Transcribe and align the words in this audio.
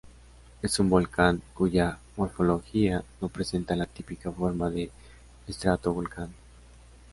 Es 0.63 0.79
un 0.79 0.89
volcán 0.89 1.43
cuya 1.53 1.99
morfología 2.17 3.03
no 3.21 3.29
presenta 3.29 3.75
la 3.75 3.85
típica 3.85 4.31
forma 4.31 4.71
de 4.71 4.89
estratovolcán. 5.47 6.33